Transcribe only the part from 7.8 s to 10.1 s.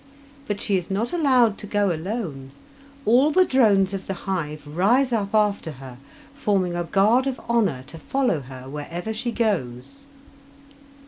to follow her wherever she goes.